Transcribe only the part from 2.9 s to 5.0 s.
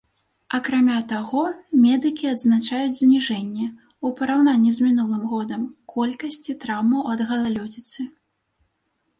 зніжэнне, у параўнанні з